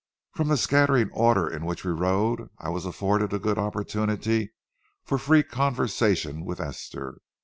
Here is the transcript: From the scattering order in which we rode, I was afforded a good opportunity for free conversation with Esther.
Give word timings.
From 0.31 0.47
the 0.47 0.57
scattering 0.57 1.11
order 1.11 1.47
in 1.47 1.63
which 1.63 1.85
we 1.85 1.91
rode, 1.91 2.49
I 2.57 2.69
was 2.69 2.87
afforded 2.87 3.33
a 3.33 3.37
good 3.37 3.59
opportunity 3.59 4.51
for 5.03 5.19
free 5.19 5.43
conversation 5.43 6.43
with 6.43 6.59
Esther. 6.59 7.19